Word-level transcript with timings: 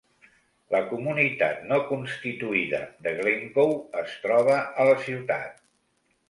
La 0.75 0.79
comunitat 0.93 1.59
no 1.71 1.77
constituïda 1.89 2.79
de 3.09 3.13
Glencoe 3.19 3.77
es 4.03 4.17
troba 4.25 4.57
a 4.85 4.89
la 4.91 4.97
ciutat. 5.05 5.63